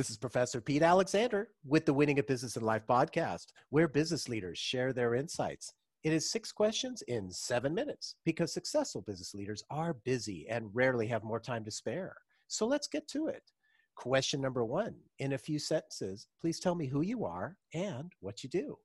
[0.00, 4.30] This is Professor Pete Alexander with the Winning a Business in Life podcast, where business
[4.30, 5.74] leaders share their insights.
[6.04, 11.06] It is six questions in seven minutes because successful business leaders are busy and rarely
[11.08, 12.16] have more time to spare.
[12.48, 13.42] So let's get to it.
[13.94, 18.42] Question number one In a few sentences, please tell me who you are and what
[18.42, 18.78] you do.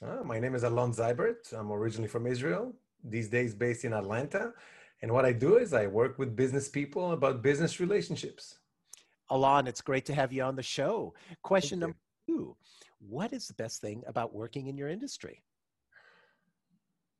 [0.00, 1.52] Uh, my name is Alon Zybert.
[1.52, 4.52] I'm originally from Israel, these days based in Atlanta.
[5.02, 8.58] And what I do is I work with business people about business relationships.
[9.30, 11.14] Alon, it's great to have you on the show.
[11.42, 11.96] Question number
[12.26, 12.56] two
[13.00, 15.42] What is the best thing about working in your industry?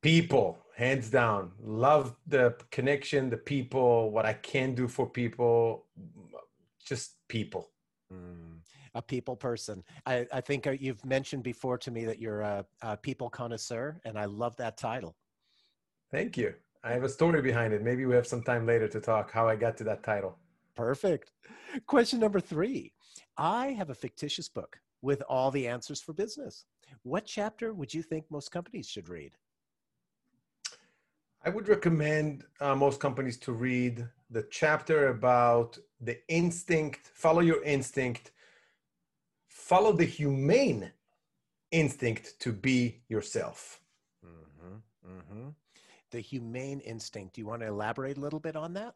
[0.01, 1.51] People, hands down.
[1.59, 5.85] Love the connection, the people, what I can do for people,
[6.85, 7.69] just people.
[8.13, 8.59] Mm,
[8.93, 9.83] a people person.
[10.05, 13.99] I, I, think uh, you've mentioned before to me that you're a, a people connoisseur,
[14.05, 15.15] and I love that title.
[16.11, 16.53] Thank you.
[16.83, 17.83] I have a story behind it.
[17.83, 20.37] Maybe we have some time later to talk how I got to that title.
[20.75, 21.31] Perfect.
[21.85, 22.93] Question number three
[23.37, 26.65] I have a fictitious book with all the answers for business.
[27.03, 29.31] What chapter would you think most companies should read?
[31.45, 37.63] I would recommend uh, most companies to read the chapter about the instinct, follow your
[37.63, 38.31] instinct,
[39.47, 40.91] follow the humane
[41.71, 43.79] instinct to be yourself.
[44.25, 45.49] Mm-hmm, mm-hmm.
[46.11, 47.35] The humane instinct.
[47.35, 48.95] Do you want to elaborate a little bit on that?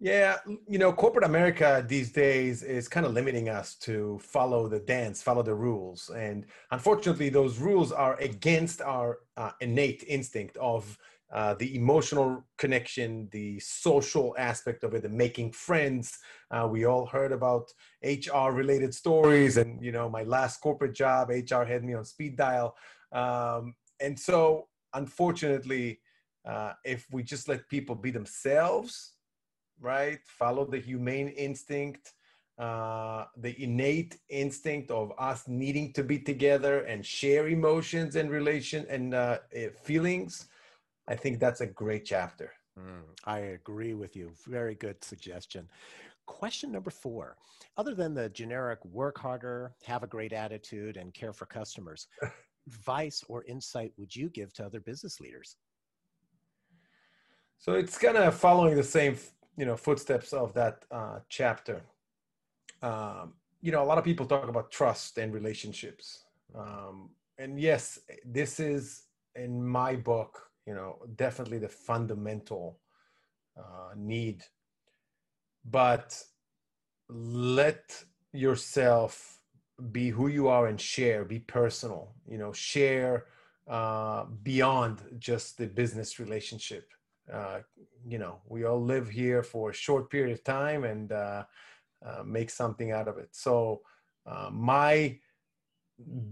[0.00, 0.36] Yeah,
[0.68, 5.22] you know, corporate America these days is kind of limiting us to follow the dance,
[5.22, 6.10] follow the rules.
[6.10, 10.98] And unfortunately, those rules are against our uh, innate instinct of
[11.32, 16.18] uh, the emotional connection, the social aspect of it, the making friends.
[16.50, 17.72] Uh, we all heard about
[18.04, 19.56] HR related stories.
[19.56, 22.76] And, you know, my last corporate job, HR had me on speed dial.
[23.10, 26.00] Um, and so, unfortunately,
[26.44, 29.14] uh, if we just let people be themselves,
[29.80, 30.18] right?
[30.26, 32.12] Follow the humane instinct,
[32.58, 38.86] uh, the innate instinct of us needing to be together and share emotions and relation
[38.88, 40.48] and uh, eh, feelings.
[41.08, 42.52] I think that's a great chapter.
[42.78, 44.32] Mm, I agree with you.
[44.46, 45.68] Very good suggestion.
[46.26, 47.36] Question number four
[47.76, 52.08] Other than the generic work harder, have a great attitude, and care for customers,
[52.66, 55.56] advice or insight would you give to other business leaders?
[57.58, 59.16] So it's kind of following the same
[59.56, 61.82] you know footsteps of that uh, chapter.
[62.82, 66.24] Um, you know a lot of people talk about trust and relationships.
[66.54, 69.04] Um, and yes this is
[69.34, 72.78] in my book you know definitely the fundamental
[73.56, 74.44] uh, need.
[75.64, 76.22] But
[77.08, 79.38] let yourself
[79.92, 83.26] be who you are and share be personal you know share
[83.68, 86.92] uh, beyond just the business relationship
[87.32, 87.60] uh,
[88.06, 91.44] you know, we all live here for a short period of time and uh,
[92.04, 93.28] uh, make something out of it.
[93.32, 93.82] So,
[94.26, 95.18] uh, my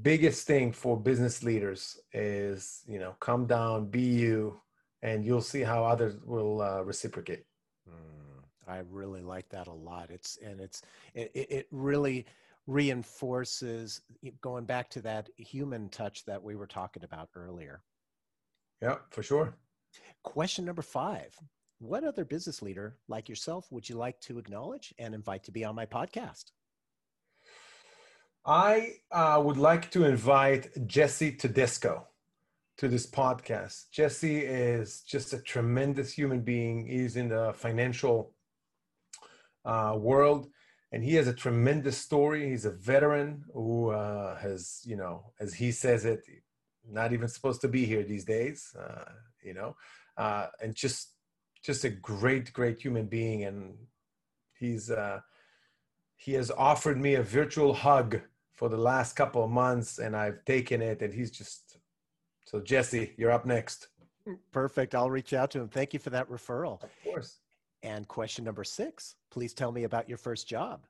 [0.03, 4.61] biggest thing for business leaders is, you know, come down, be you,
[5.03, 7.45] and you'll see how others will uh, reciprocate.
[7.89, 10.11] Mm, I really like that a lot.
[10.11, 10.83] It's and it's
[11.15, 12.27] it, it really
[12.67, 14.01] reinforces
[14.41, 17.83] going back to that human touch that we were talking about earlier.
[18.81, 19.57] Yeah, for sure.
[20.23, 21.35] Question number five
[21.79, 25.65] What other business leader like yourself would you like to acknowledge and invite to be
[25.65, 26.53] on my podcast?
[28.45, 32.09] I uh, would like to invite Jesse Tedesco
[32.79, 33.91] to this podcast.
[33.93, 36.87] Jesse is just a tremendous human being.
[36.87, 38.33] He's in the financial
[39.65, 40.49] uh, world
[40.91, 42.51] and he has a tremendous story.
[42.51, 46.23] He's a veteran who uh, has, you know, as he says it,
[46.89, 48.75] not even supposed to be here these days.
[48.79, 49.11] Uh,
[49.43, 49.77] you know,
[50.17, 51.15] uh, and just
[51.63, 53.45] just a great, great human being.
[53.45, 53.75] And
[54.59, 55.21] he's uh,
[56.17, 58.21] he has offered me a virtual hug
[58.53, 61.03] for the last couple of months, and I've taken it.
[61.03, 61.79] And he's just
[62.45, 63.89] so Jesse, you're up next.
[64.53, 64.95] Perfect.
[64.95, 65.69] I'll reach out to him.
[65.69, 66.83] Thank you for that referral.
[66.83, 67.39] Of course.
[67.83, 70.87] And question number six, please tell me about your first job.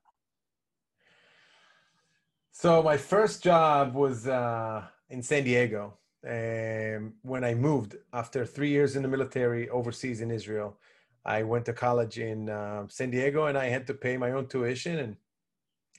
[2.51, 5.93] So my first job was uh, in San Diego
[6.27, 10.79] um, when I moved after three years in the military overseas in Israel.
[11.23, 14.47] I went to college in uh, San Diego and I had to pay my own
[14.47, 15.15] tuition and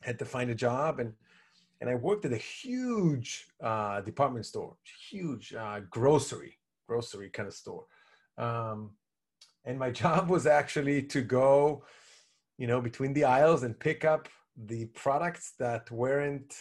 [0.02, 1.12] had to find a job and
[1.81, 3.31] and I worked at a huge
[3.61, 4.72] uh, department store,
[5.11, 6.52] huge uh, grocery
[6.88, 7.84] grocery kind of store.
[8.46, 8.78] Um,
[9.64, 11.84] and my job was actually to go,
[12.58, 14.28] you know, between the aisles and pick up
[14.72, 16.52] the products that weren't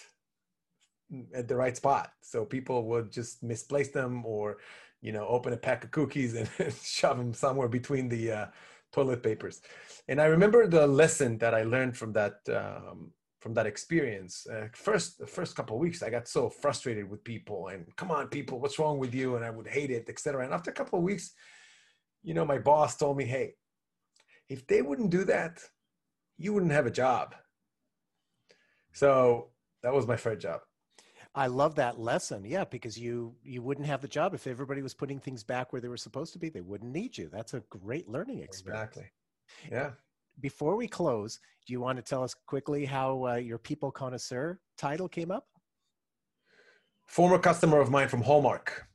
[1.34, 2.12] at the right spot.
[2.22, 4.58] So people would just misplace them or,
[5.02, 6.50] you know, open a pack of cookies and
[6.84, 8.46] shove them somewhere between the uh,
[8.92, 9.62] toilet papers.
[10.08, 13.12] And I remember the lesson that I learned from that um,
[13.44, 14.48] from that experience.
[14.48, 18.10] Uh, first, the first couple of weeks, I got so frustrated with people and come
[18.10, 19.36] on, people, what's wrong with you?
[19.36, 20.46] And I would hate it, etc.
[20.46, 21.34] And after a couple of weeks,
[22.24, 23.56] you know, my boss told me, hey,
[24.48, 25.62] if they wouldn't do that,
[26.38, 27.36] you wouldn't have a job.
[28.94, 29.50] So
[29.82, 30.62] that was my first job.
[31.36, 32.46] I love that lesson.
[32.46, 35.82] Yeah, because you you wouldn't have the job if everybody was putting things back where
[35.82, 36.50] they were supposed to be.
[36.50, 37.30] They wouldn't need you.
[37.32, 38.84] That's a great learning experience.
[38.84, 39.12] Exactly.
[39.72, 39.92] Yeah.
[40.40, 44.60] Before we close, do you want to tell us quickly how uh, your people connoisseur
[44.78, 45.48] title came up?
[47.06, 48.88] Former customer of mine from Hallmark,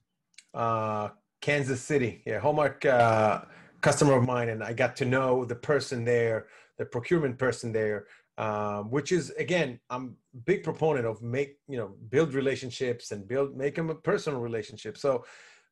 [0.55, 1.09] uh,
[1.41, 2.23] Kansas City.
[2.27, 3.43] Yeah, Hallmark uh,
[3.81, 6.47] customer of mine, and I got to know the person there,
[6.79, 8.07] the procurement person there,
[8.39, 13.57] um, which is again, I'm big proponent of make you know build relationships and build
[13.57, 14.97] make them a personal relationship.
[14.97, 15.25] So.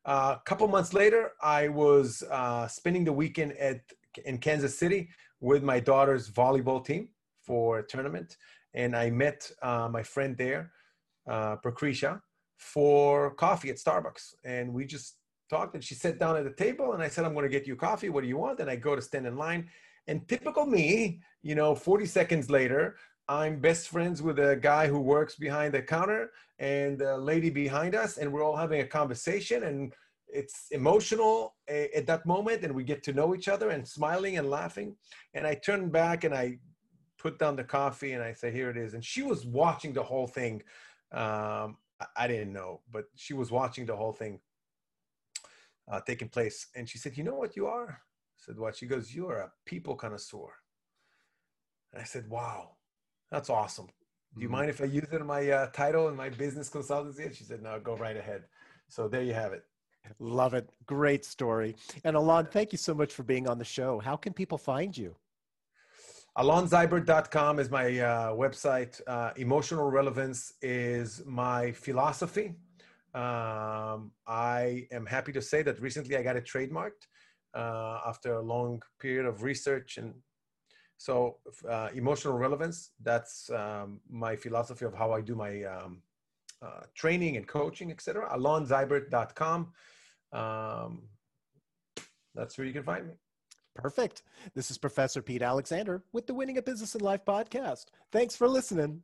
[0.05, 3.81] Uh, a couple months later, I was uh, spending the weekend at
[4.23, 5.09] in Kansas City
[5.39, 7.09] with my daughter's volleyball team
[7.41, 8.37] for a tournament.
[8.73, 10.71] And I met uh, my friend there,
[11.29, 12.21] uh, Prakrisha,
[12.57, 14.35] for coffee at Starbucks.
[14.43, 15.15] And we just
[15.49, 17.67] talked and she sat down at the table and I said, I'm going to get
[17.67, 18.09] you coffee.
[18.09, 18.59] What do you want?
[18.59, 19.69] And I go to stand in line.
[20.07, 22.95] And typical me, you know, 40 seconds later,
[23.27, 27.93] I'm best friends with a guy who works behind the counter and the lady behind
[27.93, 28.17] us.
[28.17, 29.63] And we're all having a conversation.
[29.63, 29.93] And
[30.27, 34.49] it's emotional at that moment and we get to know each other and smiling and
[34.49, 34.95] laughing
[35.33, 36.57] and i turn back and i
[37.17, 40.03] put down the coffee and i say here it is and she was watching the
[40.03, 40.61] whole thing
[41.13, 41.77] um,
[42.15, 44.39] i didn't know but she was watching the whole thing
[45.89, 48.01] uh, taking place and she said you know what you are
[48.47, 50.53] said what she goes you are a people connoisseur
[51.91, 52.71] and i said wow
[53.29, 53.87] that's awesome
[54.35, 54.57] do you mm-hmm.
[54.57, 57.43] mind if i use it in my uh, title in my business consultancy and she
[57.43, 58.43] said no go right ahead
[58.87, 59.63] so there you have it
[60.19, 60.69] Love it.
[60.85, 61.75] Great story.
[62.03, 63.99] And Alon, thank you so much for being on the show.
[63.99, 65.15] How can people find you?
[66.37, 69.01] AlonZeibert.com is my uh, website.
[69.07, 72.53] Uh, emotional relevance is my philosophy.
[73.15, 77.07] Um, I am happy to say that recently I got it trademarked
[77.57, 79.97] uh, after a long period of research.
[79.97, 80.13] And
[80.97, 81.37] so,
[81.67, 86.01] uh, emotional relevance, that's um, my philosophy of how I do my um,
[86.61, 88.29] uh, training and coaching, etc.
[88.37, 89.73] AlonZybert.com.
[90.33, 91.01] um,
[92.35, 93.13] that's where you can find me.
[93.73, 94.23] Perfect.
[94.55, 97.85] This is Professor Pete Alexander with the Winning a Business in Life podcast.
[98.11, 99.03] Thanks for listening.